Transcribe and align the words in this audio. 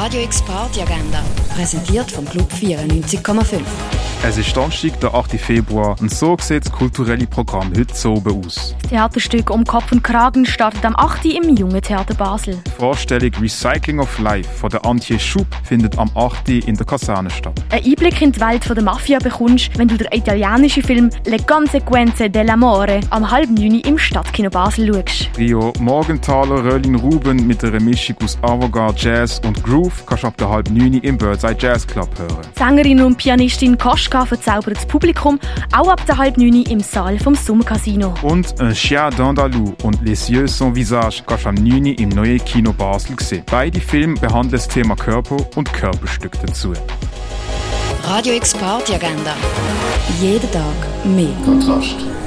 Radio 0.00 0.22
X 0.22 0.42
Party 0.42 0.80
Agenda, 0.80 1.24
präsentiert 1.56 2.08
vom 2.12 2.24
Club 2.24 2.48
94,5. 2.52 3.97
Es 4.26 4.36
ist 4.36 4.54
Donnerstag, 4.56 4.98
der 5.00 5.14
8. 5.14 5.40
Februar, 5.40 5.94
und 6.00 6.12
so 6.12 6.36
sieht 6.40 6.66
das 6.66 6.72
kulturelle 6.72 7.24
Programm 7.26 7.70
heute 7.76 7.94
so 7.94 8.14
oben 8.14 8.44
aus. 8.44 8.74
Das 8.82 8.90
Theaterstück 8.90 9.48
Um 9.48 9.64
Kopf 9.64 9.92
und 9.92 10.02
Kragen 10.02 10.44
startet 10.44 10.84
am 10.84 10.96
8. 10.96 11.24
im 11.26 11.56
Jungen 11.56 11.80
Theater 11.80 12.14
Basel. 12.14 12.60
Die 12.66 12.70
Vorstellung 12.72 13.30
Recycling 13.40 14.00
of 14.00 14.18
Life 14.18 14.50
von 14.50 14.70
der 14.70 14.84
Antje 14.84 15.20
Schub 15.20 15.46
findet 15.62 15.96
am 15.98 16.10
8. 16.16 16.48
in 16.48 16.74
der 16.74 16.84
Kaserne 16.84 17.30
statt. 17.30 17.54
Ein 17.70 17.84
Einblick 17.84 18.20
in 18.20 18.32
die 18.32 18.40
Welt 18.40 18.68
der 18.68 18.82
Mafia 18.82 19.20
bekommst, 19.20 19.70
wenn 19.78 19.86
du 19.86 19.96
den 19.96 20.08
italienischen 20.10 20.82
Film 20.82 21.10
Le 21.24 21.38
Conseguenze 21.46 22.24
dell'amore 22.24 23.00
am 23.10 23.30
halben 23.30 23.56
Juni 23.56 23.80
im 23.80 23.98
Stadtkino 23.98 24.50
Basel 24.50 24.92
schaust. 24.92 25.32
Trio 25.34 25.72
Morgenthaler, 25.78 26.64
Röllin 26.64 26.96
Ruben 26.96 27.46
mit 27.46 27.64
einer 27.64 27.80
Mischung 27.80 28.16
aus 28.24 28.36
Avantgarde, 28.42 28.98
Jazz 28.98 29.40
und 29.46 29.62
Groove 29.62 30.04
kannst 30.06 30.24
du 30.24 30.26
ab 30.26 30.36
der 30.38 30.48
halben 30.48 30.74
Juni 30.74 30.98
im 30.98 31.16
Birdseye 31.16 31.56
Jazz 31.56 31.86
Club 31.86 32.10
hören. 32.18 32.46
Sängerin 32.56 33.00
und 33.00 33.16
Pianistin 33.16 33.78
Koschka 33.78 34.07
verzaubert 34.08 34.76
das 34.76 34.86
Publikum 34.86 35.38
auch 35.76 35.88
ab 35.88 36.04
der 36.06 36.18
halb 36.18 36.38
Juni 36.38 36.62
im 36.62 36.80
Saal 36.80 37.18
vom 37.18 37.34
Sommercasino. 37.34 38.14
Und 38.22 38.54
Un 38.60 38.72
Chien 38.72 39.10
d'Andalou 39.10 39.74
und 39.82 40.00
Les 40.02 40.28
Yeux 40.28 40.48
sans 40.48 40.74
Visage 40.74 41.22
kannst 41.26 41.44
du 41.44 41.48
am 41.50 41.54
9. 41.56 41.86
im 41.86 42.08
neuen 42.08 42.44
Kino 42.44 42.72
Basel 42.72 43.16
sehen. 43.20 43.44
Beide 43.50 43.80
Filme 43.80 44.14
behandeln 44.14 44.52
das 44.52 44.68
Thema 44.68 44.96
Körper 44.96 45.36
und 45.56 45.72
Körperstück 45.72 46.32
dazu. 46.44 46.72
Radio 48.04 48.34
X 48.34 48.54
Party 48.54 48.94
Agenda. 48.94 49.34
Jeden 50.20 50.50
Tag 50.50 50.62
mehr. 51.04 51.28
Kontrast. 51.44 52.17